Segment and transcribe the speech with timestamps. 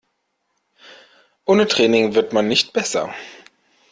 [1.45, 3.13] Ohne Training wird man nicht besser.